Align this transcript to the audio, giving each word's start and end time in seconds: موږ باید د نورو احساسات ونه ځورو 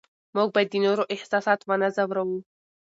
موږ 0.35 0.49
باید 0.55 0.69
د 0.71 0.75
نورو 0.85 1.03
احساسات 1.15 1.59
ونه 1.63 1.87
ځورو 1.95 2.25